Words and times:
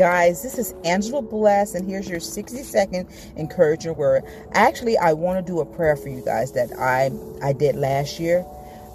guys, 0.00 0.42
this 0.42 0.58
is 0.58 0.74
Angela 0.84 1.20
Bless, 1.20 1.74
and 1.74 1.86
here's 1.86 2.08
your 2.08 2.20
60 2.20 2.62
second 2.62 3.08
encouraging 3.36 3.94
word. 3.96 4.24
Actually, 4.52 4.96
I 4.96 5.12
want 5.12 5.44
to 5.44 5.52
do 5.52 5.60
a 5.60 5.66
prayer 5.66 5.94
for 5.94 6.08
you 6.08 6.24
guys 6.24 6.52
that 6.52 6.72
I 6.78 7.10
I 7.42 7.52
did 7.52 7.76
last 7.76 8.18
year. 8.18 8.46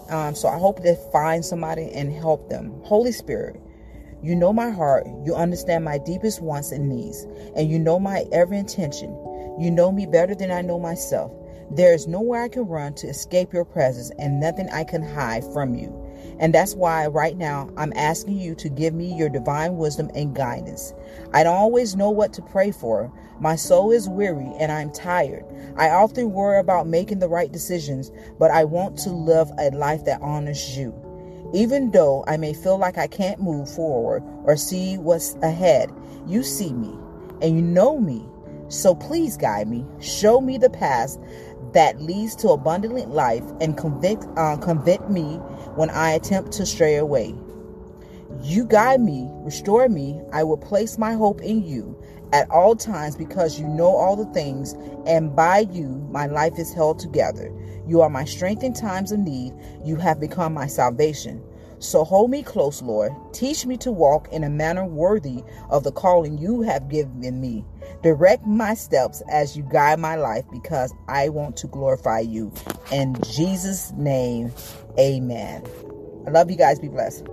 Um, 0.10 0.34
so 0.36 0.48
I 0.48 0.58
hope 0.58 0.82
to 0.84 0.96
find 1.12 1.46
somebody 1.46 1.92
and 1.92 2.12
help 2.12 2.50
them. 2.50 2.82
Holy 2.84 3.12
Spirit, 3.12 3.62
you 4.24 4.36
know 4.36 4.52
my 4.52 4.72
heart. 4.72 5.06
You 5.26 5.36
understand 5.36 5.86
my 5.86 6.00
deepest 6.00 6.42
wants 6.42 6.72
and 6.72 6.90
needs, 6.90 7.28
and 7.56 7.70
you 7.70 7.78
know 7.78 8.00
my 8.00 8.26
every 8.32 8.58
intention. 8.58 9.10
You 9.60 9.72
know 9.72 9.92
me 9.92 10.08
better 10.08 10.36
than 10.36 10.52
I 10.52 10.62
know 10.62 10.80
myself. 10.80 11.32
There 11.72 11.94
is 11.94 12.08
nowhere 12.08 12.44
I 12.44 12.50
can 12.50 12.68
run 12.68 12.94
to 12.96 13.08
escape 13.08 13.54
your 13.54 13.66
presence, 13.66 14.12
and 14.20 14.40
nothing 14.40 14.70
I 14.70 14.84
can 14.84 15.02
hide 15.02 15.44
from 15.54 15.76
you. 15.76 16.06
And 16.40 16.54
that's 16.54 16.76
why 16.76 17.08
right 17.08 17.38
now 17.38 17.70
I'm 17.78 17.94
asking 17.96 18.38
you 18.38 18.56
to 18.56 18.70
give 18.70 18.94
me 18.94 19.14
your 19.14 19.30
divine 19.30 19.78
wisdom 19.78 20.10
and 20.14 20.36
guidance. 20.36 20.94
I 21.34 21.44
don't 21.44 21.56
always 21.56 21.96
know 21.96 22.10
what 22.10 22.34
to 22.34 22.42
pray 22.42 22.72
for. 22.72 23.12
My 23.40 23.56
soul 23.56 23.92
is 23.92 24.10
weary 24.10 24.52
and 24.60 24.72
I'm 24.72 24.92
tired. 24.92 25.46
I 25.78 25.90
often 25.90 26.34
worry 26.34 26.60
about 26.60 26.88
making 26.88 27.20
the 27.20 27.30
right 27.30 27.52
decisions, 27.52 28.12
but 28.38 28.52
I 28.52 28.66
want 28.66 28.98
to 29.00 29.12
live 29.12 29.50
a 29.58 29.72
life 29.72 30.06
that 30.06 30.22
honors 30.22 30.78
you. 30.78 30.94
Even 31.54 31.92
though 31.92 32.24
I 32.28 32.38
may 32.38 32.54
feel 32.54 32.78
like 32.78 32.98
I 32.98 33.08
can't 33.08 33.42
move 33.42 33.70
forward 33.70 34.24
or 34.44 34.58
see 34.58 34.98
what's 34.98 35.36
ahead, 35.36 35.90
you 36.28 36.44
see 36.44 36.74
me 36.74 36.94
and 37.42 37.56
you 37.56 37.62
know 37.62 37.98
me. 37.98 38.26
So 38.68 38.96
please 38.96 39.38
guide 39.38 39.68
me, 39.68 39.86
show 40.02 40.42
me 40.42 40.58
the 40.58 40.72
path 40.72 41.18
that 41.76 42.02
leads 42.02 42.36
to 42.38 42.50
abundant 42.50 43.12
life 43.12 43.44
and 43.62 43.78
convict, 43.78 44.26
uh, 44.38 44.58
convict 44.58 45.10
me 45.10 45.36
when 45.76 45.92
I 45.92 46.12
attempt 46.12 46.54
to 46.54 46.66
stray 46.66 46.96
away. 46.96 47.36
You 48.42 48.66
guide 48.66 49.02
me, 49.02 49.30
restore 49.44 49.90
me. 49.90 50.22
I 50.34 50.44
will 50.44 50.58
place 50.58 50.98
my 50.98 51.14
hope 51.14 51.42
in 51.42 51.64
you 51.64 51.98
at 52.34 52.50
all 52.50 52.76
times 52.76 53.16
because 53.16 53.60
you 53.60 53.68
know 53.68 53.96
all 53.96 54.16
the 54.16 54.32
things, 54.34 54.74
and 55.06 55.36
by 55.36 55.60
you 55.72 55.88
my 56.12 56.28
life 56.28 56.58
is 56.58 56.74
held 56.74 57.00
together. 57.00 57.52
You 57.88 58.02
are 58.02 58.10
my 58.10 58.26
strength 58.26 58.64
in 58.64 58.74
times 58.74 59.12
of 59.12 59.20
need. 59.20 59.54
You 59.84 59.98
have 59.98 60.20
become 60.20 60.54
my 60.54 60.68
salvation. 60.68 61.44
So 61.86 62.04
hold 62.04 62.32
me 62.32 62.42
close, 62.42 62.82
Lord. 62.82 63.14
Teach 63.32 63.66
me 63.66 63.78
to 63.78 63.92
walk 63.92 64.28
in 64.32 64.44
a 64.44 64.50
manner 64.50 64.86
worthy 64.86 65.44
of 65.70 65.84
the 65.84 65.92
calling 65.92 66.38
you 66.38 66.62
have 66.64 66.90
given 66.90 67.40
me. 67.40 67.64
Direct 68.02 68.46
my 68.46 68.74
steps 68.74 69.22
as 69.30 69.56
you 69.56 69.64
guide 69.72 70.00
my 70.00 70.16
life 70.16 70.46
because 70.52 70.94
I 71.08 71.30
want 71.30 71.58
to 71.58 71.68
glorify 71.68 72.22
you. 72.22 72.52
In 72.92 73.16
Jesus' 73.24 73.92
name, 73.94 74.52
amen. 75.00 75.64
I 76.26 76.32
love 76.32 76.50
you 76.50 76.58
guys. 76.58 76.80
Be 76.80 76.90
blessed. 76.90 77.28